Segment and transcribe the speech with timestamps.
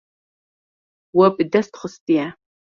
[1.19, 2.27] We bi dest xistiye.